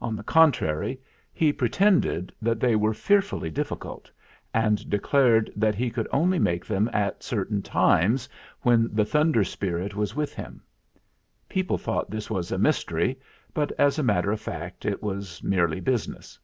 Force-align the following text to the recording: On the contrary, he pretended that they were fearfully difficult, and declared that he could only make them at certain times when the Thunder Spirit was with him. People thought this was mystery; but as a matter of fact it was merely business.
On 0.00 0.14
the 0.14 0.22
contrary, 0.22 1.00
he 1.32 1.52
pretended 1.52 2.32
that 2.40 2.60
they 2.60 2.76
were 2.76 2.94
fearfully 2.94 3.50
difficult, 3.50 4.08
and 4.54 4.88
declared 4.88 5.50
that 5.56 5.74
he 5.74 5.90
could 5.90 6.06
only 6.12 6.38
make 6.38 6.64
them 6.64 6.88
at 6.92 7.24
certain 7.24 7.60
times 7.60 8.28
when 8.62 8.88
the 8.94 9.04
Thunder 9.04 9.42
Spirit 9.42 9.96
was 9.96 10.14
with 10.14 10.32
him. 10.32 10.62
People 11.48 11.76
thought 11.76 12.08
this 12.08 12.30
was 12.30 12.52
mystery; 12.56 13.18
but 13.52 13.72
as 13.72 13.98
a 13.98 14.04
matter 14.04 14.30
of 14.30 14.40
fact 14.40 14.84
it 14.86 15.02
was 15.02 15.42
merely 15.42 15.80
business. 15.80 16.38